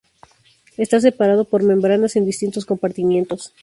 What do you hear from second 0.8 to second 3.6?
separado por membranas en distintos compartimientos.